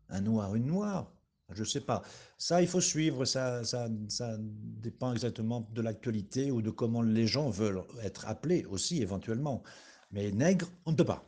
Un 0.08 0.22
noir, 0.22 0.56
une 0.56 0.68
noire 0.68 1.15
je 1.54 1.62
ne 1.62 1.68
sais 1.68 1.82
pas. 1.82 2.02
Ça, 2.38 2.62
il 2.62 2.68
faut 2.68 2.82
suivre. 2.82 3.26
Ça, 3.26 3.64
ça, 3.64 3.88
ça 4.10 4.36
dépend 4.40 5.14
exactement 5.14 5.70
de 5.74 5.82
l'actualité 5.82 6.52
ou 6.52 6.62
de 6.62 6.72
comment 6.72 7.02
les 7.02 7.28
gens 7.28 7.50
veulent 7.50 7.84
être 8.02 8.28
appelés 8.28 8.66
aussi, 8.66 9.02
éventuellement. 9.02 9.64
Mais 10.12 10.32
nègre, 10.32 10.68
on 10.86 10.92
ne 10.92 10.96
peut 10.96 11.06
pas. 11.06 11.24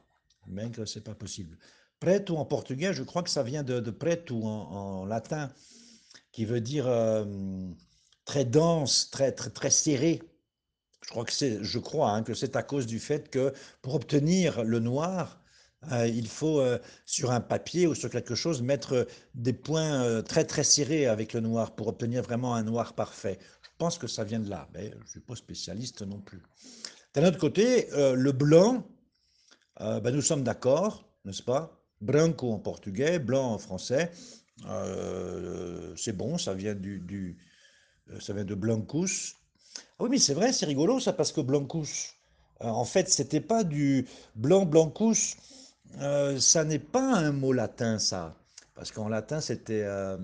Nègre, 0.48 0.88
c'est 0.88 1.04
pas 1.04 1.16
possible. 1.16 1.58
Preto 2.00 2.38
en 2.38 2.46
portugais, 2.46 2.94
je 2.94 3.04
crois 3.04 3.24
que 3.24 3.30
ça 3.30 3.44
vient 3.44 3.64
de, 3.64 3.80
de 3.80 3.92
preto 3.92 4.44
en, 4.44 5.06
latin, 5.06 5.52
qui 6.32 6.46
veut 6.46 6.62
dire 6.62 6.88
euh, 6.88 7.26
très 8.26 8.46
dense, 8.46 9.10
très, 9.10 9.32
très, 9.32 9.50
très 9.50 9.72
serré. 9.72 10.22
Je 11.04 11.10
crois 11.10 11.26
que 11.26 11.34
c'est, 11.34 11.60
hein, 11.60 12.24
que 12.24 12.34
c'est 12.34 12.56
à 12.56 12.64
cause 12.64 12.86
du 12.86 13.00
fait 13.00 13.30
que 13.30 13.54
pour 13.82 13.96
obtenir 13.96 14.64
le 14.64 14.80
noir, 14.80 15.42
euh, 15.92 16.08
il 16.08 16.28
faut 16.28 16.60
euh, 16.60 16.80
sur 17.06 17.32
un 17.32 17.40
papier 17.40 17.86
ou 17.86 17.94
sur 17.94 18.10
quelque 18.10 18.34
chose 18.34 18.62
mettre 18.62 18.94
euh, 18.94 19.06
des 19.36 19.54
points 19.54 20.24
très 20.24 20.44
très 20.44 20.64
serrés 20.64 21.06
avec 21.06 21.34
le 21.34 21.40
noir 21.40 21.76
pour 21.76 21.88
obtenir 21.88 22.24
vraiment 22.24 22.56
un 22.56 22.64
noir 22.64 22.94
parfait. 22.94 23.38
Je 23.62 23.70
pense 23.78 23.98
que 23.98 24.08
ça 24.08 24.24
vient 24.24 24.40
de 24.40 24.50
là, 24.50 24.68
mais 24.74 24.90
je 24.92 24.98
ne 24.98 25.06
suis 25.06 25.20
pas 25.20 25.36
spécialiste 25.36 26.02
non 26.02 26.20
plus. 26.20 26.42
D'un 27.14 27.28
autre 27.28 27.38
côté, 27.38 27.88
le 27.94 28.32
blanc, 28.32 28.88
ben, 29.80 30.12
nous 30.12 30.22
sommes 30.22 30.44
d'accord, 30.44 31.08
n'est-ce 31.26 31.44
pas? 31.44 31.80
Branco 32.02 32.52
en 32.52 32.60
portugais, 32.60 33.20
blanc 33.20 33.54
en 33.54 33.58
français. 33.60 34.12
C'est 35.96 36.14
bon, 36.14 36.38
ça 36.38 36.54
vient 36.54 36.76
du, 36.76 37.38
ça 38.20 38.34
vient 38.34 38.46
de 38.46 38.56
blancus. 38.56 39.36
Ah 40.00 40.04
oui, 40.04 40.10
mais 40.10 40.20
c'est 40.20 40.34
vrai, 40.34 40.54
c'est 40.54 40.66
rigolo 40.66 41.00
ça, 41.00 41.14
parce 41.14 41.32
que 41.32 41.42
blancus, 41.42 42.14
en 42.60 42.86
fait, 42.86 43.10
c'était 43.10 43.42
pas 43.42 43.64
du 43.64 44.08
blanc 44.36 44.66
blancus, 44.66 45.38
euh, 46.00 46.40
ça 46.40 46.64
n'est 46.64 46.80
pas 46.80 47.16
un 47.16 47.32
mot 47.32 47.54
latin, 47.54 48.00
ça. 48.00 48.36
Parce 48.76 48.92
qu'en 48.92 49.10
latin, 49.10 49.42
c'était 49.42 49.84
euh, 49.86 50.18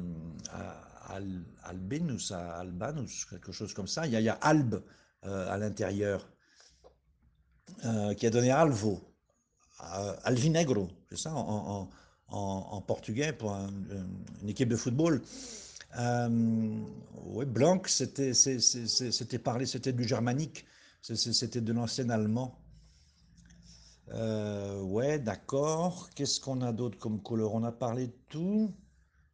albinus, 1.63 2.31
albanus, 2.31 3.25
quelque 3.25 3.51
chose 3.51 3.73
comme 3.73 3.87
ça. 3.87 4.05
Il 4.05 4.13
y 4.13 4.15
a, 4.17 4.21
il 4.21 4.33
albe 4.41 4.81
euh, 5.25 5.49
à 5.51 5.57
l'intérieur, 5.57 6.27
qui 8.17 8.25
a 8.25 8.29
donné 8.29 8.51
alvo, 8.51 9.01
alvinegro, 10.23 10.89
c'est 11.09 11.17
ça, 11.17 11.33
en, 11.33 12.81
portugais 12.87 13.33
pour 13.33 13.51
un- 13.53 13.69
une 14.41 14.49
équipe 14.49 14.69
de 14.69 14.75
football. 14.75 15.21
Ouais, 15.95 17.45
Blanc, 17.45 17.81
c'était 17.87 19.39
parlé, 19.43 19.65
c'était 19.65 19.93
du 19.93 20.03
germanique, 20.07 20.65
c'était 21.01 21.61
de 21.61 21.73
l'ancien 21.73 22.09
allemand. 22.09 22.62
Euh, 24.11 24.81
ouais, 24.81 25.19
d'accord. 25.19 26.09
Qu'est-ce 26.15 26.39
qu'on 26.39 26.61
a 26.61 26.71
d'autre 26.71 26.97
comme 26.99 27.21
couleur? 27.21 27.53
On 27.53 27.63
a 27.63 27.71
parlé 27.71 28.07
de 28.07 28.15
tout. 28.29 28.73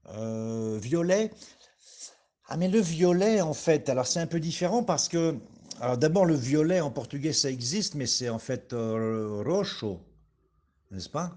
Euh, 0.07 0.77
violet. 0.81 1.31
Ah, 2.47 2.57
mais 2.57 2.67
le 2.67 2.79
violet, 2.79 3.41
en 3.41 3.53
fait, 3.53 3.89
alors 3.89 4.07
c'est 4.07 4.19
un 4.19 4.27
peu 4.27 4.39
différent 4.39 4.83
parce 4.83 5.07
que, 5.07 5.35
alors 5.81 5.97
d'abord, 5.97 6.25
le 6.25 6.35
violet 6.35 6.81
en 6.81 6.89
portugais, 6.89 7.33
ça 7.33 7.49
existe, 7.49 7.95
mais 7.95 8.07
c'est 8.07 8.29
en 8.29 8.39
fait 8.39 8.73
euh, 8.73 9.43
roxo, 9.45 9.99
n'est-ce 10.91 11.09
pas? 11.09 11.35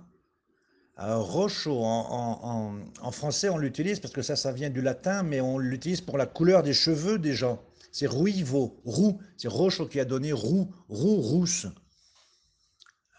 Alors, 0.97 1.31
roxo, 1.31 1.83
en, 1.83 3.11
français, 3.13 3.49
on 3.49 3.59
l'utilise 3.59 3.99
parce 4.01 4.15
que 4.15 4.23
ça, 4.23 4.37
ça 4.37 4.53
vient 4.53 4.71
du 4.71 4.83
latin, 4.83 5.23
mais 5.23 5.41
on 5.41 5.59
l'utilise 5.59 6.01
pour 6.01 6.17
la 6.17 6.27
couleur 6.27 6.63
des 6.63 6.75
cheveux 6.75 7.19
des 7.19 7.35
gens. 7.35 7.61
C'est 7.93 8.07
ruivo, 8.07 8.81
roux. 8.85 9.19
C'est 9.37 9.49
roxo 9.49 9.87
qui 9.87 10.01
a 10.01 10.05
donné 10.05 10.33
roux, 10.33 10.71
roux, 10.89 11.17
rousse. 11.17 11.67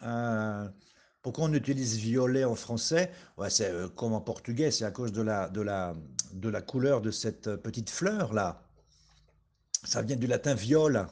Euh, 0.04 0.68
pourquoi 1.22 1.46
on 1.46 1.54
utilise 1.54 1.98
violet 1.98 2.44
en 2.44 2.56
français? 2.56 3.12
C'est 3.50 3.72
euh, 3.72 3.88
comme 3.88 4.14
en 4.14 4.22
portugais, 4.22 4.72
c'est 4.72 4.86
à 4.86 4.92
cause 4.92 5.14
de 5.14 5.22
la, 5.22 6.62
couleur 6.68 7.02
de 7.02 7.12
cette 7.12 7.48
euh, 7.48 7.58
petite 7.58 7.90
fleur 7.90 8.34
là. 8.34 8.62
Ça 9.86 10.02
vient 10.02 10.18
du 10.18 10.28
latin 10.28 10.54
viola. 10.54 11.10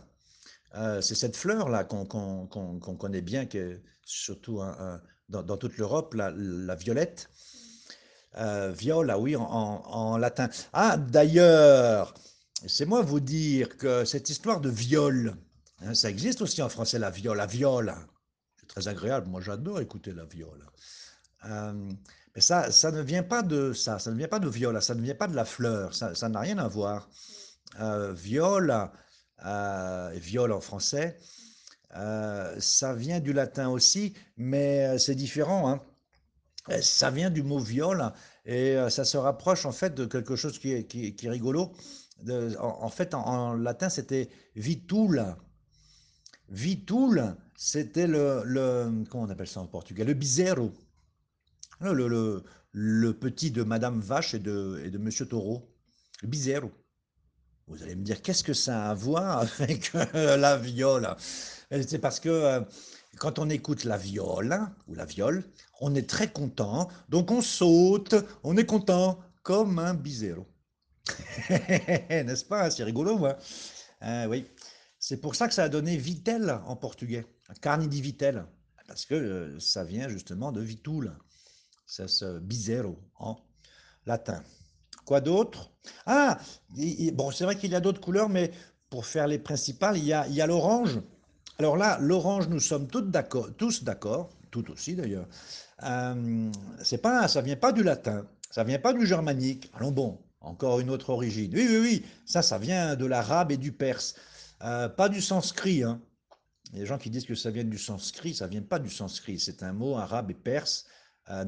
Euh, 0.76 1.02
c'est 1.02 1.16
cette 1.16 1.36
fleur-là 1.36 1.84
qu'on 1.84 2.06
qu'on- 2.06 2.80
connaît 2.98 3.22
bien, 3.22 3.46
que, 3.46 3.80
surtout 4.06 4.62
hein, 4.62 4.76
hein, 4.80 5.02
dans, 5.30 5.58
toute 5.58 5.78
l'Europe, 5.78 6.14
la, 6.14 6.76
violette. 6.76 7.30
Euh, 8.38 8.72
viola, 8.72 9.20
oui, 9.20 9.36
en, 9.36 10.18
latin. 10.18 10.50
Ah, 10.74 10.98
d'ailleurs, 10.98 12.14
c'est 12.66 12.86
moi 12.86 13.02
vous 13.02 13.20
dire 13.20 13.78
que 13.78 14.06
cette 14.06 14.30
histoire 14.30 14.62
de 14.62 14.70
viol, 14.70 15.36
hein, 15.82 15.94
ça 15.94 16.10
existe 16.10 16.42
aussi 16.42 16.62
en 16.62 16.70
français, 16.70 17.00
la 17.00 17.10
viole, 17.12 17.38
la 17.38 17.46
viole. 17.46 17.94
C'est 17.94 18.21
très 18.72 18.88
agréable, 18.88 19.28
moi 19.28 19.42
j'adore 19.42 19.80
écouter 19.82 20.14
la 20.14 20.26
viole. 20.26 20.66
Euh, 21.46 21.92
mais 22.36 22.42
ça, 22.42 22.72
ça 22.72 22.92
ne 22.92 23.02
vient 23.02 23.24
pas 23.24 23.42
de 23.42 23.74
ça, 23.74 24.00
ça 24.00 24.12
ne 24.12 24.18
vient 24.18 24.28
pas 24.28 24.40
de 24.40 24.48
viola, 24.48 24.80
ça 24.80 24.96
ne 24.96 25.02
vient 25.02 25.16
pas 25.16 25.28
de 25.28 25.36
la 25.36 25.46
fleur, 25.46 25.94
ça, 25.94 26.30
n'a 26.30 26.40
rien 26.40 26.58
à 26.58 26.68
voir. 26.68 27.10
Euh, 27.80 28.14
viol, 28.14 28.74
euh, 29.46 30.12
viol 30.16 30.52
en 30.52 30.62
français, 30.62 31.18
euh, 31.96 32.56
ça 32.60 32.94
vient 32.94 33.20
du 33.20 33.34
latin 33.34 33.70
aussi, 33.70 34.14
mais 34.38 34.86
euh, 34.86 34.98
c'est 34.98 35.16
différent, 35.16 35.70
hein. 35.70 35.82
Ça 36.82 37.10
vient 37.10 37.32
du 37.32 37.42
mot 37.42 37.58
viol 37.58 38.14
et 38.46 38.78
ça 38.90 39.04
se 39.04 39.18
rapproche 39.18 39.66
en 39.66 39.72
fait 39.72 39.96
de 39.96 40.06
quelque 40.06 40.36
chose 40.36 40.60
qui 40.60 40.72
est, 40.72 41.28
rigolo. 41.28 41.74
En, 42.60 42.90
fait, 42.90 43.16
en, 43.16 43.26
en 43.26 43.54
latin, 43.56 43.90
c'était 43.90 44.30
vitul. 44.56 45.26
Vitul, 46.52 47.36
c'était 47.56 48.08
le, 48.08 48.44
comment 49.10 49.24
on 49.24 49.30
appelle 49.30 49.48
ça 49.48 49.62
en 49.62 49.68
portugais? 49.68 50.04
Le 50.04 50.14
bizarro. 50.14 50.72
Le, 51.80 53.12
petit 53.14 53.52
de 53.52 53.64
Madame 53.64 54.02
Vache 54.02 54.34
et 54.34 54.40
de, 54.40 54.98
Monsieur 55.00 55.26
Taureau. 55.26 55.74
Le 56.22 56.28
bizarro. 56.28 56.72
Vous 57.68 57.82
allez 57.84 57.96
me 57.96 58.04
dire, 58.04 58.22
qu'est-ce 58.22 58.44
que 58.44 58.54
ça 58.54 58.88
a 58.88 58.90
à 58.92 58.94
voir 58.94 59.40
avec 59.60 59.96
euh, 59.96 60.36
la 60.36 60.58
viole? 60.58 61.16
Euh, 61.72 61.84
C'est 61.88 62.00
parce 62.00 62.20
que 62.20 62.30
euh, 62.30 62.62
quand 63.18 63.40
on 63.40 63.50
écoute 63.50 63.86
la 63.86 63.98
viole 63.98 64.60
ou 64.88 64.94
la 64.94 65.06
viole, 65.06 65.46
on 65.80 65.96
est 65.96 66.08
très 66.10 66.32
content, 66.32 66.90
donc 67.08 67.32
on 67.32 67.42
saute, 67.42 68.16
on 68.44 68.58
est 68.58 68.66
content, 68.66 69.20
comme 69.42 69.80
un 69.80 69.94
bisero. 69.94 70.46
N'est-ce 71.50 72.46
pas? 72.46 72.70
C'est 72.70 72.84
rigolo, 72.84 73.18
moi. 73.18 73.38
Euh, 74.04 74.26
oui. 74.28 74.46
C'est 75.02 75.18
pour 75.18 75.34
ça 75.34 75.48
que 75.48 75.54
ça 75.56 75.64
a 75.64 75.70
donné 75.70 75.98
vitel 75.98 76.62
en 76.68 76.76
portugais, 76.76 77.26
carne 77.60 77.88
di 77.90 78.02
vitel, 78.04 78.46
parce 78.88 79.08
que 79.08 79.16
euh, 79.16 79.60
ça 79.60 79.84
vient 79.84 80.08
justement 80.08 80.52
de 80.52 80.62
vitul, 80.62 81.12
c'est 81.88 82.08
ce 82.08 82.38
bisero 82.38 83.00
en 83.18 83.36
latin. 84.06 84.44
Quoi 85.04 85.20
d'autre? 85.20 85.72
Ah, 86.06 86.38
bon, 87.14 87.32
c'est 87.32 87.46
vrai 87.46 87.56
qu'il 87.58 87.72
y 87.72 87.76
a 87.76 87.80
d'autres 87.80 88.00
couleurs, 88.00 88.30
mais 88.30 88.52
pour 88.92 89.08
faire 89.08 89.26
les 89.26 89.40
principales, 89.40 89.98
il 89.98 90.06
y 90.06 90.14
a, 90.14 90.48
l'orange. 90.48 91.02
Alors 91.58 91.78
là, 91.78 91.98
l'orange, 92.00 92.48
nous 92.48 92.60
sommes 92.60 92.88
tous 92.88 93.02
d'accord, 93.02 93.50
tout 93.58 94.72
aussi 94.72 94.96
d'ailleurs. 94.96 95.28
Euh, 95.82 96.52
c'est 96.84 97.00
pas, 97.00 97.28
ça 97.28 97.42
vient 97.42 97.56
pas 97.56 97.72
du 97.72 97.82
latin, 97.82 98.28
ça 98.52 98.64
vient 98.64 98.78
pas 98.78 98.94
du 98.94 99.08
germanique. 99.08 99.72
Allons 99.74 99.92
bon, 99.92 100.20
encore 100.42 100.80
une 100.80 100.92
autre 100.92 101.10
origine. 101.10 101.52
Oui, 101.56 101.66
oui, 101.68 101.80
oui, 101.82 102.06
ça, 102.24 102.44
ça 102.44 102.60
vient 102.60 102.96
de 102.96 103.06
l'arabe 103.08 103.52
et 103.52 103.58
du 103.58 103.72
perse, 103.72 104.14
Euh, 104.64 104.90
pas 104.90 105.10
du 105.10 105.22
sanskrit. 105.22 105.84
Hein. 105.84 106.02
Il 106.72 106.76
y 106.76 106.78
a 106.78 106.82
des 106.82 106.86
gens 106.86 106.98
qui 106.98 107.10
disent 107.10 107.26
que 107.26 107.36
ça 107.36 107.52
vient 107.52 107.64
du 107.64 107.78
sanskrit, 107.78 108.34
ça 108.34 108.48
vient 108.48 108.62
pas 108.62 108.80
du 108.80 108.90
sanskrit. 108.90 109.40
C'est 109.40 109.64
un 109.64 109.74
mot 109.74 109.98
arabe 109.98 110.32
et 110.32 110.36
perse, 110.36 110.86
euh. 111.30 111.46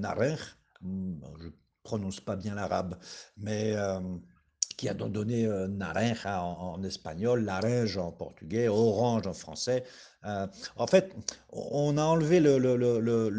Hmm, 0.81 1.19
Je 1.39 1.49
prononce 1.83 2.19
pas 2.19 2.35
bien 2.35 2.55
l'arabe, 2.55 2.99
mais 3.37 3.73
euh, 3.75 3.99
qui 4.75 4.89
a 4.89 4.93
donné 4.93 5.45
euh, 5.45 5.67
naranja 5.67 6.43
en, 6.43 6.73
en 6.75 6.83
espagnol, 6.83 7.43
laranja 7.43 8.01
en 8.01 8.11
portugais, 8.11 8.67
orange 8.67 9.27
en 9.27 9.33
français. 9.33 9.83
Euh, 10.25 10.47
en 10.77 10.87
fait, 10.87 11.13
on 11.49 11.97
a 11.97 12.03
enlevé 12.03 12.39
le, 12.39 12.57
le, 12.57 12.77
le, 12.77 13.29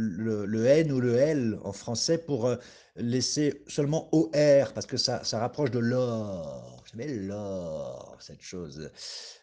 le, 0.47 0.67
N 0.67 0.93
ou 0.93 1.01
le 1.01 1.17
L 1.17 1.59
en 1.65 1.73
français 1.73 2.19
pour 2.19 2.47
euh, 2.47 2.57
laisser 2.97 3.65
seulement 3.69 4.09
OR, 4.15 4.73
parce 4.75 4.87
que 4.87 4.97
ça, 4.97 5.25
ça 5.25 5.39
rapproche 5.39 5.71
de 5.71 5.79
l'or. 5.79 6.83
Savez, 6.91 7.09
l'or, 7.15 8.17
cette 8.21 8.43
chose 8.43 8.91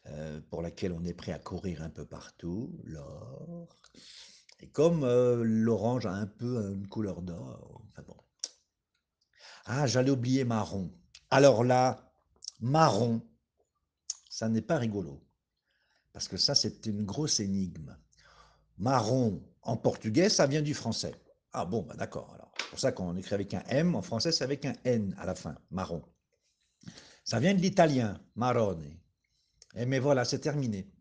euh, 0.07 0.39
pour 0.49 0.61
laquelle 0.61 0.93
on 0.93 1.03
est 1.05 1.13
prêt 1.13 1.31
à 1.33 1.39
courir 1.39 1.81
un 1.81 1.89
peu 1.89 2.05
partout, 2.05 2.71
l'or. 2.83 3.67
Et 4.59 4.67
comme 4.67 5.03
l'orange 5.43 6.05
a 6.05 6.11
un 6.13 6.27
peu 6.27 6.71
une 6.71 6.87
couleur 6.87 7.23
d'or, 7.23 7.81
enfin 7.89 8.03
bon. 8.07 8.15
Ah, 9.65 9.87
j'allais 9.87 10.11
oublier 10.11 10.43
marron. 10.43 10.91
Alors 11.31 11.63
là, 11.63 12.13
marron, 12.59 13.21
ça 14.29 14.49
n'est 14.49 14.61
pas 14.61 14.77
rigolo, 14.77 15.23
parce 16.11 16.27
que 16.27 16.35
ça, 16.35 16.55
c'est 16.55 16.85
une 16.85 17.05
grosse 17.05 17.39
énigme. 17.39 17.95
Marron, 18.77 19.41
en 19.61 19.77
portugais, 19.77 20.29
ça 20.29 20.45
vient 20.45 20.61
du 20.61 20.73
français. 20.73 21.15
Ah 21.53 21.63
bon, 21.63 21.83
bah 21.83 21.95
d'accord. 21.95 22.33
Alors, 22.33 22.51
pour 22.69 22.79
ça 22.79 22.91
qu'on 22.91 23.15
écrit 23.15 23.35
avec 23.35 23.53
un 23.53 23.63
M, 23.67 23.95
en 23.95 24.01
français, 24.01 24.33
c'est 24.33 24.43
avec 24.43 24.65
un 24.65 24.73
N 24.83 25.15
à 25.19 25.25
la 25.25 25.35
fin, 25.35 25.55
marron. 25.69 26.03
Ça 27.23 27.39
vient 27.39 27.53
de 27.53 27.61
l'italien, 27.61 28.19
marrone. 28.35 28.83
Et 29.75 29.85
mais 29.85 29.99
voilà, 29.99 30.25
c'est 30.25 30.39
terminé. 30.39 30.91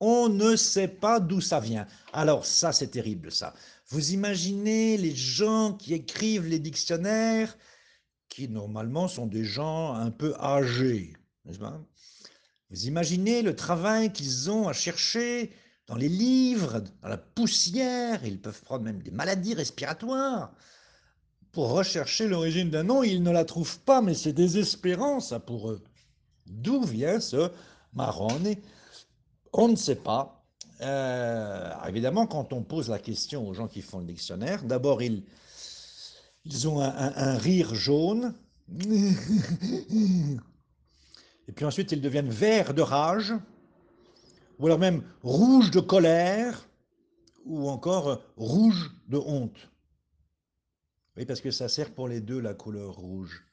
On 0.00 0.28
ne 0.28 0.56
sait 0.56 0.88
pas 0.88 1.20
d'où 1.20 1.40
ça 1.40 1.60
vient. 1.60 1.86
Alors 2.12 2.44
ça, 2.44 2.72
c'est 2.72 2.88
terrible, 2.88 3.30
ça. 3.30 3.54
Vous 3.90 4.10
imaginez 4.12 4.96
les 4.96 5.14
gens 5.14 5.74
qui 5.74 5.94
écrivent 5.94 6.46
les 6.46 6.58
dictionnaires, 6.58 7.56
qui 8.32 8.48
normalement 8.48 9.08
sont 9.08 9.26
des 9.26 9.44
gens 9.44 9.94
un 9.94 10.10
peu 10.10 10.34
âgés? 10.40 11.12
Vous 12.70 12.86
imaginez 12.86 13.42
le 13.42 13.54
travail 13.54 14.12
qu'ils 14.12 14.50
ont 14.50 14.68
à 14.68 14.72
chercher 14.72 15.52
dans 15.86 15.96
les 15.96 16.08
livres, 16.08 16.82
dans 17.02 17.08
la 17.08 17.18
poussière, 17.18 18.24
ils 18.24 18.40
peuvent 18.40 18.62
prendre 18.62 18.84
même 18.84 19.02
des 19.02 19.10
maladies 19.10 19.54
respiratoires 19.54 20.52
pour 21.52 21.72
rechercher 21.72 22.28
l'origine 22.28 22.70
d'un 22.70 22.84
nom, 22.84 23.02
ils 23.02 23.22
ne 23.22 23.30
la 23.30 23.44
trouvent 23.44 23.78
pas, 23.80 24.00
mais 24.00 24.14
c'est 24.14 24.32
désespérant 24.32 25.20
ça 25.20 25.38
pour 25.38 25.70
eux. 25.70 25.82
D'où 26.46 26.82
vient 26.82 27.20
ce 27.20 27.50
marrone? 27.92 28.54
On 29.52 29.68
ne 29.68 29.76
sait 29.76 29.96
pas. 29.96 30.42
Euh, 30.80 31.70
évidemment, 31.86 32.26
quand 32.26 32.54
on 32.54 32.62
pose 32.62 32.88
la 32.88 32.98
question 32.98 33.46
aux 33.46 33.52
gens 33.52 33.68
qui 33.68 33.82
font 33.82 33.98
le 33.98 34.06
dictionnaire, 34.06 34.64
d'abord 34.64 35.02
ils, 35.02 35.24
ils 36.44 36.68
ont 36.68 36.80
un, 36.80 37.36
rire 37.36 37.74
jaune. 37.74 38.34
Et 41.48 41.52
puis 41.52 41.64
ensuite, 41.64 41.92
ils 41.92 42.00
deviennent 42.00 42.30
verts 42.30 42.74
de 42.74 42.82
rage, 42.82 43.34
ou 44.58 44.66
alors 44.66 44.78
même 44.78 45.02
rouges 45.22 45.70
de 45.70 45.80
colère, 45.80 46.68
ou 47.44 47.68
encore 47.68 48.22
rouge 48.36 48.90
de 49.08 49.18
honte. 49.18 49.70
Oui, 51.16 51.26
parce 51.26 51.40
que 51.40 51.50
ça 51.50 51.68
sert 51.68 51.92
pour 51.92 52.08
les 52.08 52.20
deux 52.20 52.40
la 52.40 52.54
couleur 52.54 52.94
rouge. 52.94 53.44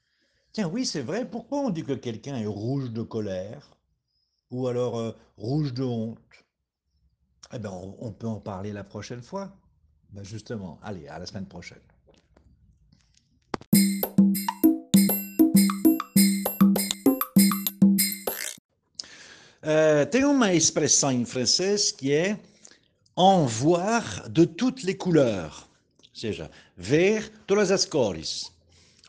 Tiens, 0.51 0.69
oui, 0.69 0.85
c'est 0.85 1.01
vrai, 1.01 1.29
pourquoi 1.29 1.59
on 1.59 1.69
dit 1.69 1.83
que 1.83 1.93
quelqu'un 1.93 2.37
est 2.37 2.45
rouge 2.45 2.91
de 2.91 3.01
colère 3.01 3.77
Ou 4.51 4.67
alors 4.67 4.97
euh, 4.97 5.11
rouge 5.37 5.73
de 5.73 5.83
honte? 5.83 6.17
Eh 7.53 7.59
bien, 7.59 7.71
on, 7.71 7.95
on, 7.99 8.11
peut 8.11 8.27
en 8.27 8.39
parler 8.39 8.71
la 8.71 8.83
prochaine 8.83 9.21
fois. 9.21 9.51
Ben 10.11 10.23
justement, 10.23 10.79
allez, 10.81 11.07
à 11.07 11.19
la 11.19 11.25
semaine 11.25 11.47
prochaine. 11.47 11.81
Euh, 19.69 20.03
tem 20.03 20.25
uma 20.25 20.51
expressão 20.51 21.11
em 21.11 21.23
francês 21.23 21.91
que 21.91 22.11
é 22.11 22.39
en 23.15 23.45
voir 23.45 24.27
de 24.27 24.47
toutes 24.47 24.83
les 24.83 24.95
couleurs. 24.95 25.67
Ou 25.99 26.15
seja, 26.15 26.49
ver 26.75 27.31
todas 27.45 27.69
as 27.69 27.85
cores. 27.85 28.51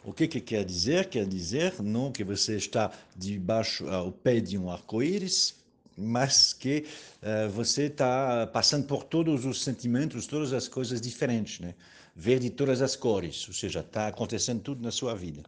O 0.05 0.13
que, 0.13 0.29
que 0.29 0.39
quer 0.39 0.67
dizer? 0.67 1.09
Quer 1.09 1.27
dizer 1.27 1.81
não 1.81 2.13
que 2.13 2.23
você 2.23 2.59
está 2.59 2.93
debaixo 3.17 3.89
ao 3.89 4.13
pé 4.13 4.39
de 4.39 4.59
um 4.59 4.69
arco-íris, 4.69 5.55
mas 5.97 6.53
que 6.53 6.85
uh, 7.23 7.49
você 7.49 7.85
está 7.85 8.47
passando 8.49 8.87
por 8.87 9.05
todos 9.05 9.47
os 9.47 9.63
sentimentos, 9.63 10.27
todas 10.27 10.53
as 10.53 10.69
coisas 10.69 11.01
diferentes, 11.01 11.59
né? 11.61 11.75
Ver 12.15 12.39
de 12.39 12.51
todas 12.51 12.83
as 12.83 12.95
cores, 12.95 13.49
ou 13.49 13.55
seja, 13.55 13.81
está 13.81 14.09
acontecendo 14.09 14.61
tudo 14.61 14.83
na 14.83 14.91
sua 14.91 15.15
vida. 15.15 15.43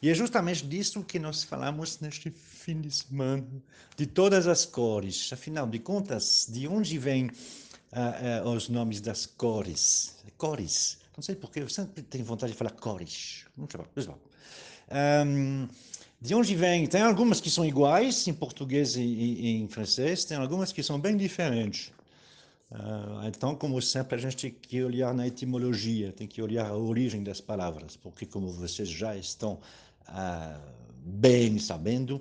E 0.00 0.10
é 0.10 0.14
justamente 0.14 0.64
disso 0.64 1.02
que 1.02 1.18
nós 1.18 1.42
falamos 1.42 1.98
neste 1.98 2.30
fim 2.64 2.80
de 2.80 2.90
semana, 2.90 3.46
de 3.94 4.06
todas 4.06 4.46
as 4.46 4.64
cores. 4.64 5.30
Afinal 5.30 5.66
de 5.66 5.78
contas, 5.78 6.48
de 6.50 6.66
onde 6.66 6.96
vêm 6.98 7.26
uh, 7.26 8.46
uh, 8.46 8.48
os 8.48 8.70
nomes 8.70 9.02
das 9.02 9.26
cores? 9.26 10.16
Cores. 10.38 10.98
Não 11.14 11.22
sei 11.22 11.34
porquê, 11.34 11.60
eu 11.60 11.68
sempre 11.68 12.02
tenho 12.02 12.24
vontade 12.24 12.52
de 12.52 12.58
falar 12.58 12.70
cores. 12.70 13.44
Não 13.54 13.68
sei. 13.68 14.14
Um, 15.26 15.68
de 16.20 16.34
onde 16.34 16.56
vem? 16.56 16.86
Tem 16.86 17.02
algumas 17.02 17.38
que 17.38 17.50
são 17.50 17.66
iguais 17.66 18.26
em 18.26 18.32
português 18.32 18.96
e, 18.96 19.02
e, 19.02 19.56
em 19.56 19.68
francês, 19.68 20.24
tem 20.24 20.38
algumas 20.38 20.72
que 20.72 20.82
são 20.82 20.98
bem 20.98 21.18
diferentes. 21.18 21.92
Uh, 22.70 23.28
então, 23.28 23.54
como 23.54 23.80
sempre, 23.82 24.16
a 24.16 24.18
gente 24.18 24.36
tem 24.36 24.50
que 24.50 24.82
olhar 24.82 25.12
na 25.12 25.26
etimologia, 25.26 26.12
tem 26.12 26.26
que 26.26 26.40
olhar 26.40 26.66
a 26.70 26.76
origem 26.76 27.22
das 27.22 27.42
palavras, 27.42 27.94
porque, 27.94 28.24
como 28.24 28.50
vocês 28.50 28.88
já 28.88 29.14
estão 29.14 29.60
uh, 30.08 30.84
bem 31.04 31.58
sabendo, 31.58 32.20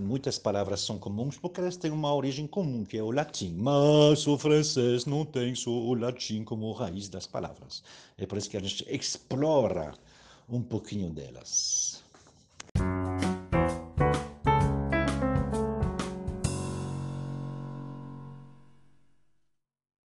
muitas 0.00 0.38
palavras 0.38 0.80
são 0.80 0.98
comuns 0.98 1.36
porque 1.36 1.60
elas 1.60 1.76
têm 1.76 1.90
uma 1.90 2.14
origem 2.14 2.46
comum, 2.46 2.84
que 2.84 2.96
é 2.96 3.02
o 3.02 3.10
latim. 3.10 3.54
Mas 3.56 4.26
o 4.26 4.38
francês 4.38 5.06
não 5.06 5.24
tem 5.24 5.54
só 5.54 5.70
o 5.70 5.94
latim 5.94 6.44
como 6.44 6.72
raiz 6.72 7.08
das 7.08 7.26
palavras. 7.26 7.82
É 8.18 8.26
por 8.26 8.38
isso 8.38 8.50
que 8.50 8.56
a 8.56 8.60
gente 8.60 8.84
explora 8.88 9.94
um 10.48 10.62
pouquinho 10.62 11.10
delas. 11.10 12.03